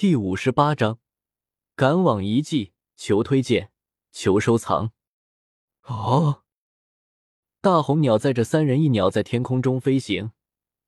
[0.00, 0.98] 第五十八章，
[1.76, 3.70] 赶往遗迹，求推荐，
[4.10, 4.92] 求收藏。
[5.82, 6.42] 哦，
[7.60, 10.30] 大红鸟载着三人一鸟在天空中飞行，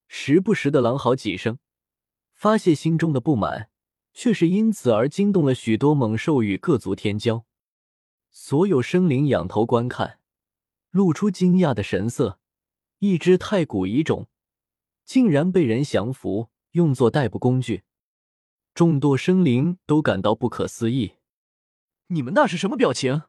[0.09, 1.59] 时不时的狼嚎几声，
[2.33, 3.69] 发泄心中的不满，
[4.14, 7.45] 却是因此而惊动了许多猛兽与各族天骄。
[8.31, 10.21] 所有生灵仰头观看，
[10.91, 12.41] 露出惊讶的神色。
[13.01, 14.29] 一只太古遗种，
[15.05, 17.85] 竟然被人降服，用作代步工具。
[18.75, 21.16] 众多生灵都感到不可思议。
[22.09, 23.23] 你们那是什么表情？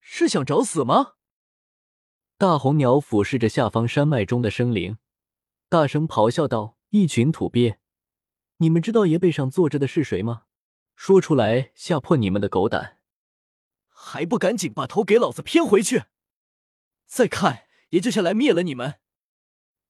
[0.00, 1.14] 是想找死吗？
[2.38, 4.98] 大红鸟俯视着下方山脉中的生灵，
[5.68, 7.78] 大声咆哮道：“一群土鳖！
[8.58, 10.44] 你们知道爷背上坐着的是谁吗？
[10.94, 12.98] 说出来吓破你们的狗胆！
[13.88, 16.04] 还不赶紧把头给老子偏回去！
[17.06, 19.00] 再看爷就下来灭了你们！”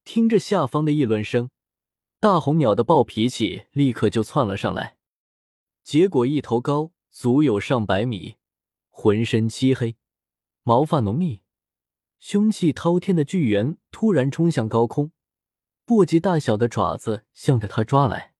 [0.03, 1.49] 听着下方的议论声。
[2.21, 4.97] 大红鸟的暴脾气立刻就窜了上来，
[5.85, 8.35] 结果一头高足有上百米、
[8.89, 9.95] 浑身漆黑、
[10.63, 11.39] 毛发浓密、
[12.19, 15.13] 凶气滔天的巨猿突然冲向高空，
[15.87, 18.33] 簸箕大小的爪子向着他抓来，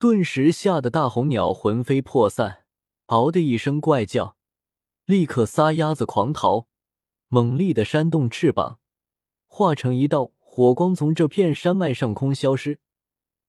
[0.00, 2.64] 顿时吓得大红鸟魂飞魄散，
[3.06, 4.36] 嗷的一声怪叫，
[5.04, 6.66] 立刻撒丫子狂逃，
[7.28, 8.80] 猛力的扇动翅膀，
[9.46, 12.80] 化成一道火光从这片山脉上空消失。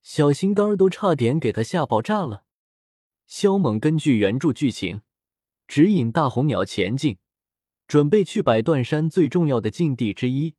[0.02, 2.45] 小心肝儿都差点给他吓爆炸了。
[3.28, 5.02] 萧猛根据原著剧情
[5.67, 7.17] 指引大红鸟前进，
[7.88, 10.56] 准备去百断山最重要的禁地之一，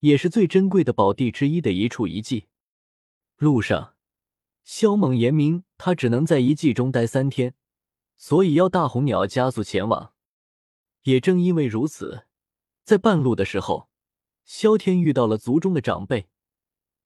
[0.00, 2.46] 也是最珍贵的宝地之一的一处遗迹。
[3.36, 3.94] 路上，
[4.64, 7.54] 萧猛言明他只能在遗迹中待三天，
[8.16, 10.14] 所以要大红鸟加速前往。
[11.02, 12.26] 也正因为如此，
[12.84, 13.88] 在半路的时候，
[14.44, 16.28] 萧天遇到了族中的长辈。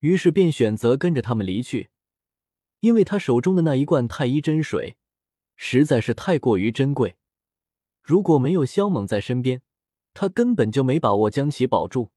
[0.03, 1.89] 于是便选择跟着他们离去，
[2.81, 4.97] 因为他手中的那一罐太医真水
[5.55, 7.15] 实在是太过于珍贵，
[8.01, 9.61] 如果没有萧猛在身边，
[10.13, 12.09] 他根本就没把握将其保住，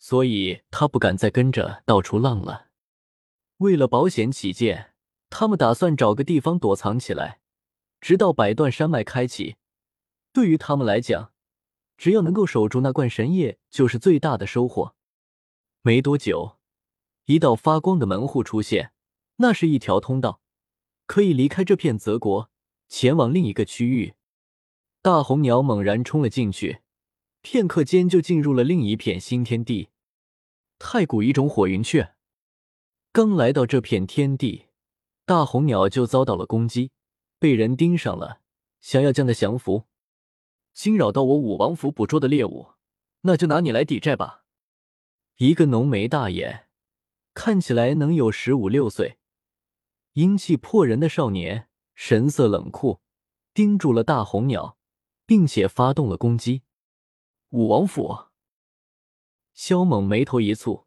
[0.00, 2.70] 所以他不敢再跟着到处浪了。
[3.58, 4.92] 为了保险起见，
[5.30, 7.38] 他们打算找个地方躲藏起来，
[8.00, 9.54] 直到百断山脉开启。
[10.32, 11.32] 对于他们来讲，
[11.96, 14.96] 只要能够守住那罐神液，就是最大的收获。
[15.82, 16.55] 没多久。
[17.26, 18.92] 一道发光的门户出现，
[19.36, 20.40] 那是一条通道，
[21.06, 22.50] 可以离开这片泽国，
[22.88, 24.14] 前往另一个区域。
[25.02, 26.82] 大红鸟猛然冲了进去，
[27.42, 29.88] 片刻间就进入了另一片新天地。
[30.78, 32.14] 太古一种火云雀，
[33.10, 34.66] 刚来到这片天地，
[35.24, 36.92] 大红鸟就遭到了攻击，
[37.40, 38.40] 被人盯上了，
[38.80, 39.86] 想要将它降服。
[40.72, 42.68] 惊扰到我武王府捕捉的猎物，
[43.22, 44.44] 那就拿你来抵债吧。
[45.38, 46.65] 一个浓眉大眼。
[47.36, 49.18] 看起来能有十五六岁，
[50.14, 53.02] 英气迫人的少年，神色冷酷，
[53.52, 54.78] 盯住了大红鸟，
[55.26, 56.62] 并且发动了攻击。
[57.50, 58.28] 武王府，
[59.52, 60.86] 萧猛眉头一蹙，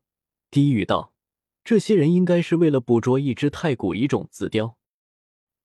[0.49, 1.13] 低语道
[1.63, 4.75] ：“这些人应该是为了捕捉一只太古遗种紫雕。”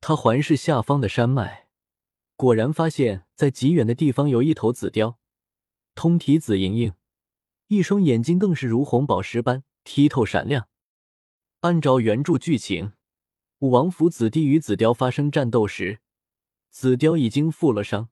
[0.03, 1.67] 他环视下方的山脉，
[2.37, 5.19] 果然发现，在极远的地方有一头紫雕，
[5.95, 6.93] 通体紫莹莹，
[7.69, 10.69] 一双眼睛更是如红宝石般剔透闪亮。
[11.65, 12.93] 按照原著剧情，
[13.61, 16.01] 武王府子弟与紫雕发生战斗时，
[16.69, 18.11] 紫雕已经负了伤。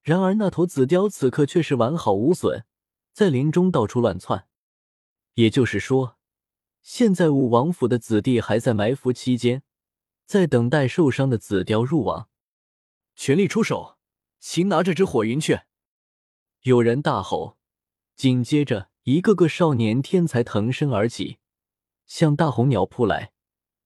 [0.00, 2.64] 然而那头紫雕此刻却是完好无损，
[3.12, 4.48] 在林中到处乱窜。
[5.34, 6.16] 也就是说，
[6.80, 9.62] 现在武王府的子弟还在埋伏期间，
[10.24, 12.30] 在等待受伤的紫雕入网。
[13.14, 13.98] 全力出手，
[14.40, 15.66] 擒拿这只火云雀！
[16.62, 17.58] 有人大吼，
[18.16, 21.36] 紧接着一个个少年天才腾身而起。
[22.08, 23.32] 向大红鸟扑来，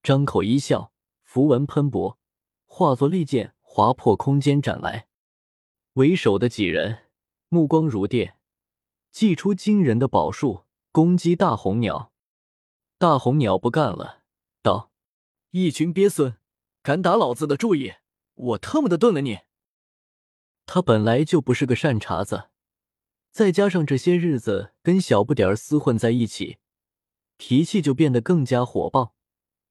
[0.02, 2.18] 张口一笑，符文喷薄，
[2.64, 5.08] 化作利剑划破空间斩来。
[5.94, 7.10] 为首的几人
[7.48, 8.38] 目光如电，
[9.10, 12.12] 祭出惊人的宝术攻击大红鸟。
[12.96, 14.22] 大红鸟不干了，
[14.62, 14.92] 道
[15.50, 16.36] ：“一群鳖孙，
[16.80, 17.94] 敢打老子的主意，
[18.34, 19.40] 我特么的炖了你！”
[20.64, 22.50] 他本来就不是个善茬子，
[23.32, 26.58] 再加上这些日子跟小不点儿厮混在一起。
[27.44, 29.16] 脾气就变得更加火爆，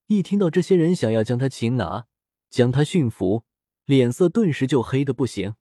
[0.08, 2.06] 一听到这些人想要将他擒拿、
[2.50, 3.46] 将他驯服，
[3.86, 5.56] 脸色顿时就黑的不行。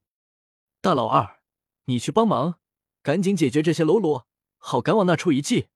[0.81, 1.39] 大老二，
[1.85, 2.59] 你去帮忙，
[3.01, 4.27] 赶紧解决这些喽啰，
[4.59, 5.69] 好赶往那处遗迹。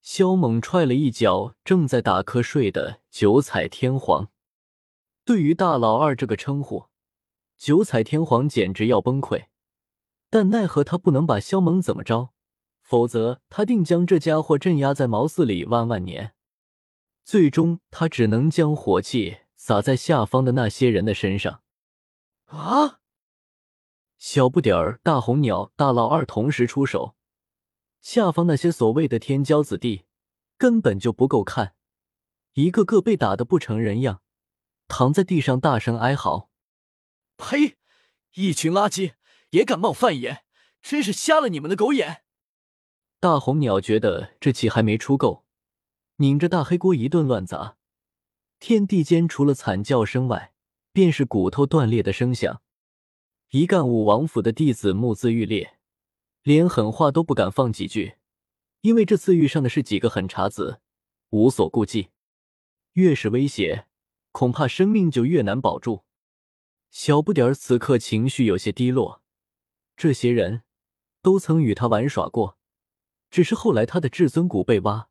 [0.00, 4.30] 萧猛踹了一脚正在打瞌睡的九彩天皇。
[5.26, 6.86] 对于大老二这个称呼，
[7.58, 9.48] 九彩天皇简直要崩溃，
[10.30, 12.33] 但奈何他不能把萧猛怎么着。
[12.94, 16.32] 否则，他定将这家伙镇压在茅寺里万万年。
[17.24, 21.64] 最终，他只能将火气撒在下方的那些人的身上。
[22.44, 23.00] 啊！
[24.16, 27.16] 小不点儿、大红鸟、大老二同时出手，
[28.00, 30.04] 下方那些所谓的天骄子弟
[30.56, 31.74] 根本就不够看，
[32.52, 34.22] 一个个被打得不成人样，
[34.86, 36.48] 躺在地上大声哀嚎
[37.36, 37.76] ：“呸！
[38.34, 39.14] 一群垃圾，
[39.50, 40.44] 也敢冒犯爷，
[40.80, 42.20] 真是瞎了你们的狗眼！”
[43.24, 45.46] 大红鸟觉得这气还没出够，
[46.16, 47.78] 拧着大黑锅一顿乱砸，
[48.60, 50.52] 天地间除了惨叫声外，
[50.92, 52.60] 便是骨头断裂的声响。
[53.48, 55.78] 一干武王府的弟子目眦欲裂，
[56.42, 58.16] 连狠话都不敢放几句，
[58.82, 60.82] 因为这次遇上的是几个狠茬子，
[61.30, 62.10] 无所顾忌，
[62.92, 63.86] 越是威胁，
[64.32, 66.04] 恐怕生命就越难保住。
[66.90, 69.22] 小不点儿此刻情绪有些低落，
[69.96, 70.64] 这些人
[71.22, 72.58] 都曾与他玩耍过。
[73.34, 75.08] 只是后来他的至尊骨被挖，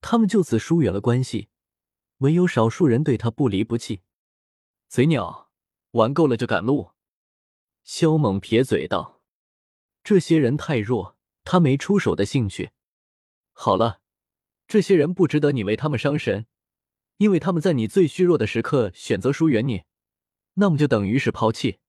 [0.00, 1.48] 他们就此疏远了关系，
[2.18, 4.02] 唯有少数人对他不离不弃。
[4.86, 5.50] 贼鸟，
[5.90, 6.92] 玩够了就赶路。
[7.82, 9.20] 萧猛撇嘴道
[10.04, 12.70] ：“这些人太弱，他没出手的兴趣。
[13.50, 14.00] 好了，
[14.68, 16.46] 这些人不值得你为他们伤神，
[17.16, 19.82] 因为他们在你最虚弱的时刻选择疏远你，
[20.54, 21.80] 那么就等于是抛弃。”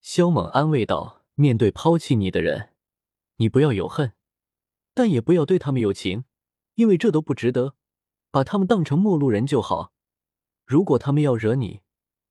[0.00, 2.74] 萧猛安慰道：“面对抛弃你的人，
[3.38, 4.12] 你不要有恨。”
[4.94, 6.24] 但也不要对他们有情，
[6.74, 7.74] 因为这都不值得。
[8.30, 9.92] 把他们当成陌路人就好。
[10.64, 11.82] 如果他们要惹你，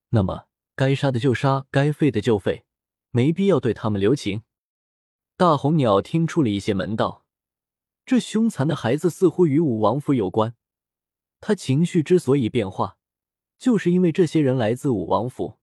[0.10, 2.66] 那么该杀的就杀，该废的就废，
[3.12, 4.42] 没必要对他们留情。
[5.38, 7.24] 大红鸟听出了一些门道，
[8.04, 10.56] 这凶残的孩子似乎与武王府有关。
[11.40, 12.98] 他情绪之所以变化，
[13.60, 15.60] 就是因为这些人来自武王府。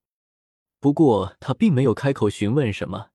[0.78, 3.10] 不过他并没有开口询问什么，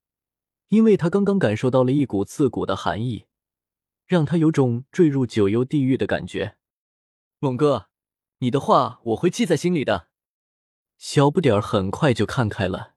[0.67, 3.27] 因为他刚刚感受到了一股刺骨的寒意。
[4.13, 6.55] 让他有种坠入九幽地狱的感觉。
[7.39, 7.89] 猛哥，
[8.37, 10.07] 你的话我会记在心里的。
[10.99, 12.93] 小不点儿很快就看开了，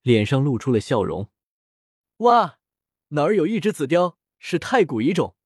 [0.00, 1.30] 脸上露出了笑容。
[2.18, 2.58] 哇，
[3.08, 4.16] 哪儿有一只紫貂？
[4.38, 5.36] 是太古遗种，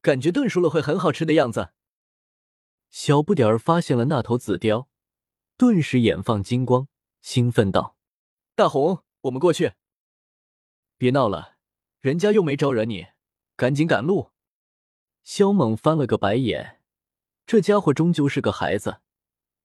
[0.00, 1.70] 感觉炖熟了会很好吃的样子。
[2.90, 4.86] 小不点儿发现了那头紫貂，
[5.56, 6.86] 顿时眼放金光，
[7.20, 7.96] 兴奋道
[8.54, 9.72] ：“大红，我们过去。
[10.96, 11.56] 别闹了，
[12.00, 13.08] 人家又没招惹你，
[13.56, 14.30] 赶紧赶路。”
[15.22, 16.80] 萧猛翻了个白眼，
[17.46, 19.00] 这家伙终究是个孩子，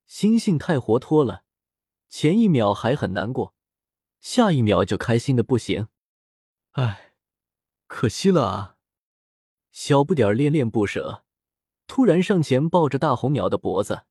[0.05, 1.43] 心性太活脱了。
[2.07, 3.55] 前一秒还很难过，
[4.19, 5.87] 下一秒就开心的不行。
[6.71, 7.13] 哎，
[7.87, 8.77] 可惜了啊！
[9.71, 11.25] 小不点儿恋恋不舍，
[11.87, 14.03] 突然上前抱着大红鸟的脖子，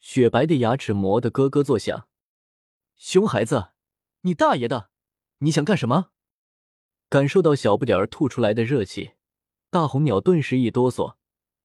[0.00, 2.08] 雪白的牙齿磨得咯咯作响。
[2.96, 3.70] 熊孩子，
[4.22, 4.90] 你大爷的！
[5.38, 6.10] 你想干什么？
[7.08, 9.12] 感受到小不点儿吐出来的热气。
[9.70, 11.16] 大红鸟顿时一哆嗦，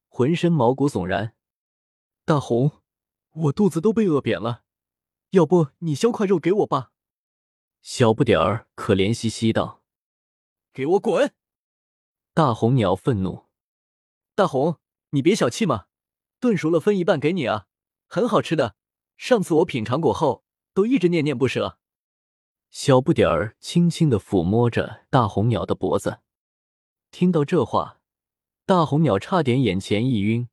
[0.10, 1.36] 浑身毛骨悚然。
[2.26, 2.82] 大红，
[3.32, 4.64] 我肚子都被饿扁了，
[5.30, 6.92] 要不你削块肉给我吧？
[7.82, 9.82] 小不点儿可怜兮兮道
[10.74, 11.34] ：“给我滚！”
[12.34, 13.46] 大红鸟愤怒
[14.36, 14.80] ：“大红，
[15.12, 15.86] 你别小气嘛，
[16.42, 17.68] 炖熟了分一半给你啊，
[18.08, 18.76] 很好吃的。
[19.16, 21.78] 上次我品尝过后，都一直念念不舍。”
[22.70, 26.20] 小不点儿轻轻的抚摸着大红鸟的脖子。
[27.14, 28.02] 听到这话，
[28.66, 30.50] 大红鸟差点眼前一晕，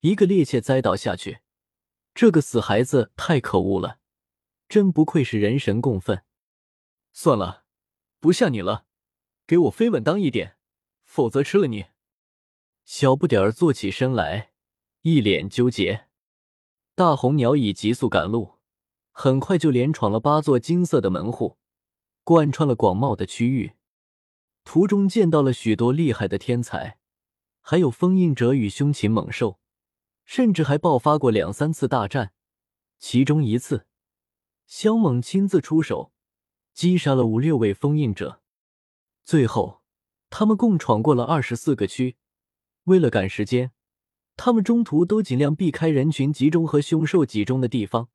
[0.00, 1.40] 一个趔趄栽倒下去。
[2.14, 3.98] 这个死孩子太可恶了，
[4.66, 6.24] 真不愧是人神共愤。
[7.12, 7.64] 算了，
[8.18, 8.86] 不吓你了，
[9.46, 10.56] 给我飞稳当一点，
[11.04, 11.88] 否则吃了你。
[12.86, 14.52] 小不点儿坐起身来，
[15.02, 16.06] 一脸纠结。
[16.94, 18.54] 大红鸟已急速赶路，
[19.12, 21.58] 很快就连闯了八座金色的门户，
[22.24, 23.74] 贯穿了广袤的区域。
[24.64, 26.98] 途中见到了许多厉害的天才，
[27.60, 29.58] 还有封印者与凶禽猛兽，
[30.24, 32.32] 甚至还爆发过两三次大战。
[32.98, 33.86] 其中一次，
[34.66, 36.12] 萧猛亲自出手，
[36.74, 38.42] 击杀了五六位封印者。
[39.24, 39.82] 最后，
[40.28, 42.16] 他们共闯过了二十四个区。
[42.84, 43.72] 为了赶时间，
[44.36, 48.08] 他们中途都尽量避开人群集中和凶兽集中的地方。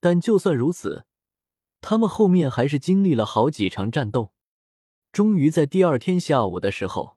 [0.00, 1.06] 但就算如此，
[1.80, 4.33] 他们后面还是经历了好几场战斗。
[5.14, 7.16] 终于在第二天下午的时候，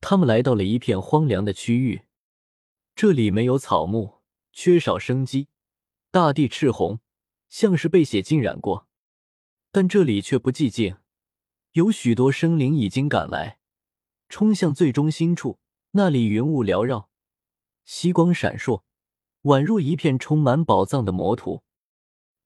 [0.00, 2.04] 他们来到了一片荒凉的区域。
[2.96, 5.48] 这里没有草木，缺少生机，
[6.10, 7.00] 大地赤红，
[7.50, 8.88] 像是被血浸染过。
[9.70, 10.96] 但这里却不寂静，
[11.72, 13.58] 有许多生灵已经赶来，
[14.30, 15.58] 冲向最中心处。
[15.90, 17.10] 那里云雾缭绕，
[17.84, 18.84] 夕光闪烁，
[19.42, 21.62] 宛若一片充满宝藏的魔土。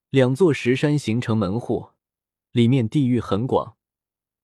[0.09, 1.91] 两座石山形成门户，
[2.51, 3.77] 里面地域很广。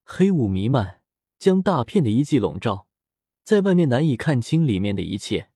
[0.07, 1.01] 黑雾弥漫，
[1.39, 2.85] 将大片的遗迹笼罩，
[3.43, 5.49] 在外面难以看清里面的一切。